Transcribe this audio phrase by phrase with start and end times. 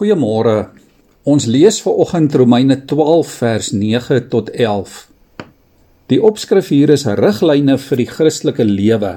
[0.00, 0.70] Goeiemôre.
[1.28, 4.94] Ons lees ver oggend Romeine 12 vers 9 tot 11.
[6.08, 9.10] Die opskrif hier is riglyne vir die Christelike lewe.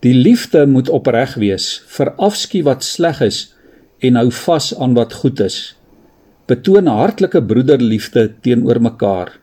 [0.00, 3.42] Die liefde moet opreg wees, verafskiet wat sleg is
[4.00, 5.58] en hou vas aan wat goed is.
[6.48, 9.34] Betoon hartlike broederliefde teenoor mekaar.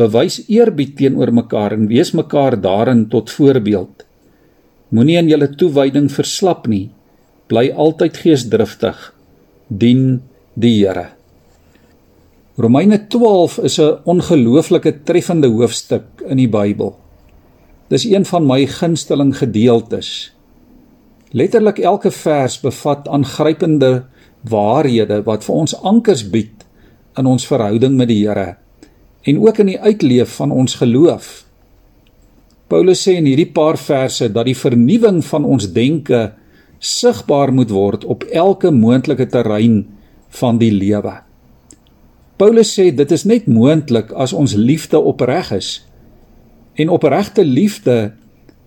[0.00, 4.08] Bewys eerbied teenoor mekaar en wees mekaar daarin tot voorbeeld.
[4.88, 6.86] Moenie in julle toewyding verslap nie.
[7.52, 9.10] Bly altyd geesdriftig
[9.68, 10.22] dien
[10.54, 11.08] die Here.
[12.56, 16.94] Romeine 12 is 'n ongelooflike treffende hoofstuk in die Bybel.
[17.88, 20.34] Dis een van my gunsteling gedeeltes.
[21.30, 24.04] Letterlik elke vers bevat aangrypende
[24.40, 26.64] waarhede wat vir ons ankers bied
[27.16, 28.56] in ons verhouding met die Here
[29.24, 31.44] en ook in die uitleef van ons geloof.
[32.68, 36.32] Paulus sê in hierdie paar verse dat die vernuwing van ons denke
[36.84, 39.86] sigbaar moet word op elke moontlike terrein
[40.40, 41.16] van die lewe.
[42.36, 45.70] Paulus sê dit is net moontlik as ons liefde opreg is.
[46.74, 48.12] En opregte liefde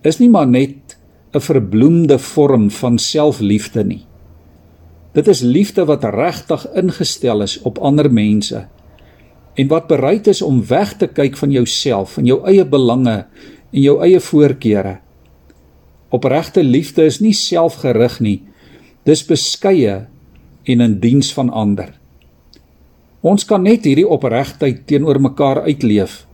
[0.02, 0.96] is nie maar net
[1.34, 4.06] 'n verbloemde vorm van selfliefde nie.
[5.12, 8.66] Dit is liefde wat regtig ingestel is op ander mense
[9.54, 13.26] en wat bereid is om weg te kyk van jouself en jou eie belange
[13.72, 14.98] en jou eie voorkeure
[16.14, 18.38] Opregte liefde is nie selfgerig nie.
[19.04, 20.06] Dis beskeie
[20.68, 21.92] en in diens van ander.
[23.20, 26.24] Ons kan net hierdie opregtheid teenoor mekaar uitleef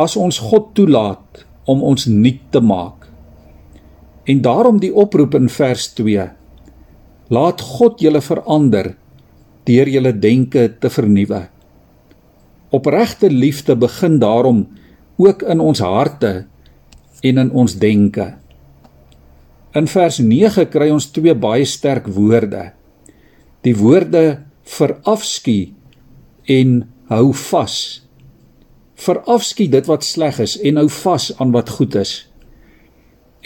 [0.00, 3.06] as ons God toelaat om ons nuut te maak.
[4.24, 6.26] En daarom die oproep in vers 2.
[7.32, 8.94] Laat God julle verander
[9.68, 11.44] deur julle denke te vernuwe.
[12.72, 14.64] Opregte liefde begin daarom
[15.20, 16.46] ook in ons harte
[17.22, 18.41] en in ons denke.
[19.72, 22.66] In vers 9 kry ons twee baie sterk woorde.
[23.64, 25.72] Die woorde verafskiet
[26.52, 27.76] en hou vas.
[29.00, 32.12] Verafskiet dit wat sleg is en hou vas aan wat goed is.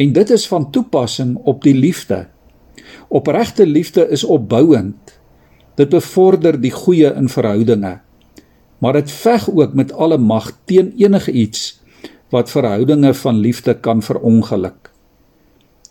[0.03, 2.25] En dit is van toepassing op die liefde.
[3.07, 5.15] Opregte liefde is opbouend.
[5.79, 8.01] Dit bevorder die goeie in verhoudinge.
[8.83, 11.79] Maar dit veg ook met alle mag teen enige iets
[12.35, 14.96] wat verhoudinge van liefde kan verongeluk.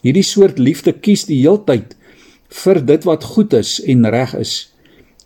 [0.05, 1.95] Hierdie soort liefde kies die heeltyd
[2.61, 4.53] vir dit wat goed is en reg is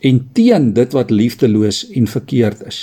[0.00, 2.78] en teen dit wat liefdeloos en verkeerd is.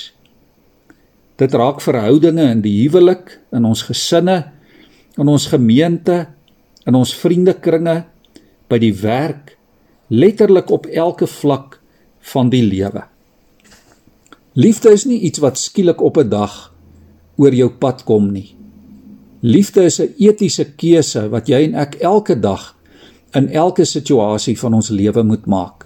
[1.41, 4.52] Dit raak verhoudinge in die huwelik, in ons gesinne,
[5.18, 6.28] in ons gemeente,
[6.85, 8.03] in ons vriendekringe,
[8.69, 9.56] by die werk,
[10.14, 11.79] letterlik op elke vlak
[12.34, 13.08] van die lewe.
[14.58, 16.74] Liefde is nie iets wat skielik op 'n dag
[17.38, 18.56] oor jou pad kom nie.
[19.42, 22.75] Liefde is 'n etiese keuse wat jy en ek elke dag
[23.36, 25.86] in elke situasie van ons lewe moet maak.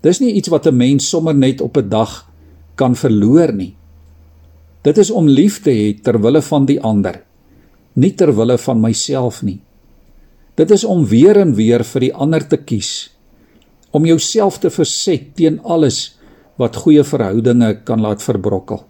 [0.00, 2.30] Dis nie iets wat 'n mens sommer net op 'n dag
[2.74, 3.76] kan verloor nie.
[4.82, 7.24] Dit is om lief te hê ter wille van die ander,
[7.94, 9.60] nie ter wille van myself nie.
[10.54, 13.10] Dit is om weer en weer vir die ander te kies,
[13.90, 16.18] om jouself te verset teen alles
[16.56, 18.84] wat goeie verhoudinge kan laat verbrokkel.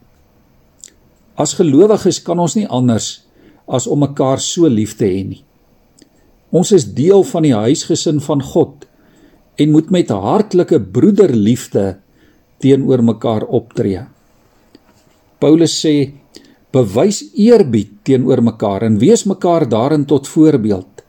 [1.35, 3.28] As gelowiges kan ons nie anders
[3.69, 5.43] as om mekaar so lief te hê nie.
[6.51, 8.87] Ons is deel van die huisgesin van God
[9.59, 11.99] en moet met hartlike broederliefde
[12.63, 14.07] teenoor mekaar optree.
[15.39, 16.13] Paulus sê:
[16.73, 21.05] "Bewys eerbied teenoor mekaar en wees mekaar daarin tot voorbeeld.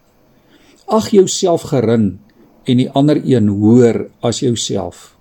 [0.87, 2.17] Ag jouself gering
[2.65, 5.15] en die ander een hoër as jouself.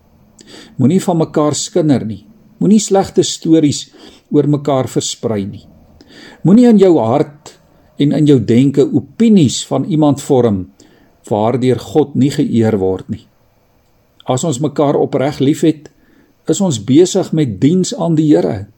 [0.76, 2.26] Moenie van mekaar skinder nie.
[2.59, 3.91] Moenie slegte stories
[4.31, 5.66] oor mekaar versprei nie.
[6.43, 7.59] Moenie in jou hart
[7.99, 10.66] en in jou denke opinies van iemand vorm
[11.28, 13.25] waardeur God nie geëer word nie.
[14.28, 15.88] As ons mekaar opreg liefhet,
[16.49, 18.69] is ons besig met diens aan die Here.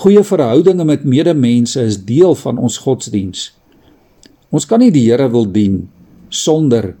[0.00, 3.50] Goeie verhoudinge met medemense is deel van ons godsdiens.
[4.50, 5.82] Ons kan nie die Here wil dien
[6.28, 6.94] sonder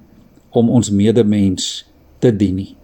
[0.50, 1.86] om ons medemens
[2.20, 2.74] te dien nie.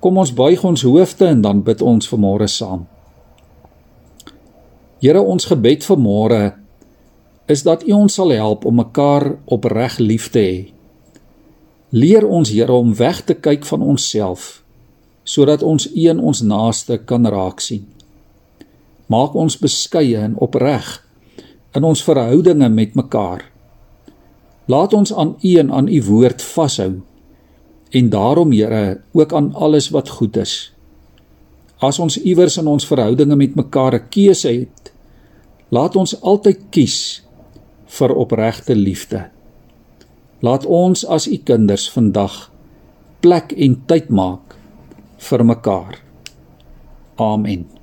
[0.00, 2.86] Kom ons buig ons hoofde en dan bid ons vanmôre saam.
[4.98, 6.42] Here ons gebed vir môre
[7.46, 10.56] is dat U ons sal help om mekaar opreg lief te hê.
[11.94, 14.56] Leer ons Here om weg te kyk van onsself
[15.28, 17.84] sodat ons een ons naaste kan raak sien.
[19.12, 20.88] Maak ons beskeie en opreg
[21.76, 23.44] in ons verhoudinge met mekaar.
[24.72, 26.90] Laat ons aan U en aan U woord vashou
[27.92, 30.72] en daarom Here ook aan alles wat goed is.
[31.80, 34.92] As ons iewers in ons verhoudinge met mekaar 'n keuse het,
[35.70, 37.22] laat ons altyd kies
[37.86, 39.30] vir opregte liefde.
[40.40, 42.50] Laat ons as u kinders vandag
[43.20, 44.56] plek en tyd maak
[45.18, 45.98] vir mekaar.
[47.16, 47.77] Amen.